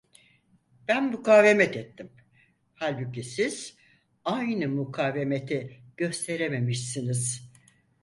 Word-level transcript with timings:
Ben 0.87 1.11
mukavemet 1.11 1.75
ettim, 1.75 2.09
halbuki 2.75 3.23
siz 3.23 3.77
aynı 4.25 4.67
mukavemeti 4.69 5.77
gösterememişsiniz. 5.97 7.51